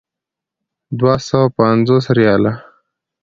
دوه 0.99 1.13
سوه 1.27 1.45
پنځوس 1.57 2.05
ریاله. 2.17 2.53